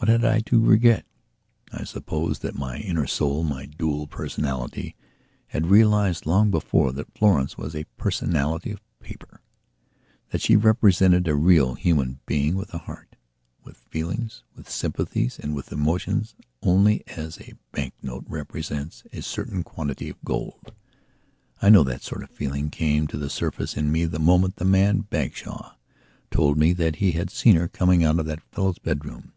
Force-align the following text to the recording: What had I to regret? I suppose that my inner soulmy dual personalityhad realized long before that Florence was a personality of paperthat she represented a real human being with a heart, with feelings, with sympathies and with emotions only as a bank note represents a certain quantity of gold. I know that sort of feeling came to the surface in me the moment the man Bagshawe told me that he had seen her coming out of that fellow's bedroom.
What 0.00 0.08
had 0.08 0.24
I 0.24 0.40
to 0.42 0.60
regret? 0.64 1.04
I 1.72 1.82
suppose 1.84 2.38
that 2.38 2.54
my 2.56 2.78
inner 2.78 3.04
soulmy 3.06 3.66
dual 3.66 4.06
personalityhad 4.06 4.94
realized 5.68 6.24
long 6.24 6.50
before 6.52 6.92
that 6.92 7.12
Florence 7.18 7.58
was 7.58 7.74
a 7.74 7.84
personality 7.98 8.70
of 8.70 8.80
paperthat 9.02 10.40
she 10.40 10.54
represented 10.56 11.26
a 11.28 11.34
real 11.34 11.74
human 11.74 12.20
being 12.26 12.54
with 12.54 12.72
a 12.72 12.78
heart, 12.78 13.16
with 13.64 13.76
feelings, 13.76 14.44
with 14.54 14.70
sympathies 14.70 15.38
and 15.38 15.54
with 15.54 15.72
emotions 15.72 16.36
only 16.62 17.02
as 17.08 17.38
a 17.40 17.54
bank 17.72 17.92
note 18.00 18.24
represents 18.28 19.02
a 19.12 19.20
certain 19.20 19.62
quantity 19.64 20.08
of 20.08 20.24
gold. 20.24 20.72
I 21.60 21.70
know 21.70 21.82
that 21.82 22.02
sort 22.04 22.22
of 22.22 22.30
feeling 22.30 22.70
came 22.70 23.08
to 23.08 23.18
the 23.18 23.28
surface 23.28 23.76
in 23.76 23.90
me 23.92 24.06
the 24.06 24.20
moment 24.20 24.56
the 24.56 24.64
man 24.64 25.00
Bagshawe 25.02 25.74
told 26.30 26.56
me 26.56 26.72
that 26.74 26.96
he 26.96 27.12
had 27.12 27.30
seen 27.30 27.56
her 27.56 27.68
coming 27.68 28.04
out 28.04 28.20
of 28.20 28.26
that 28.26 28.44
fellow's 28.52 28.78
bedroom. 28.78 29.32